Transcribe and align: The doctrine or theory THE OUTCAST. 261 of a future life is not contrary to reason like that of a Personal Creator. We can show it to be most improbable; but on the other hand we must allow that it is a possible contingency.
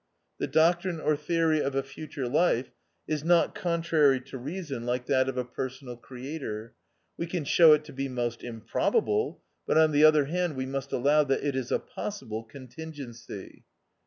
The 0.39 0.47
doctrine 0.47 0.99
or 0.99 1.15
theory 1.15 1.59
THE 1.59 1.67
OUTCAST. 1.67 1.73
261 1.73 1.77
of 1.77 1.85
a 1.85 1.87
future 1.87 2.27
life 2.67 2.71
is 3.07 3.23
not 3.23 3.53
contrary 3.53 4.19
to 4.21 4.37
reason 4.39 4.83
like 4.83 5.05
that 5.05 5.29
of 5.29 5.37
a 5.37 5.45
Personal 5.45 5.95
Creator. 5.95 6.73
We 7.17 7.27
can 7.27 7.43
show 7.45 7.73
it 7.73 7.83
to 7.85 7.93
be 7.93 8.09
most 8.09 8.43
improbable; 8.43 9.43
but 9.67 9.77
on 9.77 9.91
the 9.91 10.03
other 10.03 10.25
hand 10.25 10.55
we 10.55 10.65
must 10.65 10.91
allow 10.91 11.23
that 11.25 11.43
it 11.43 11.55
is 11.55 11.71
a 11.71 11.77
possible 11.77 12.43
contingency. 12.43 13.63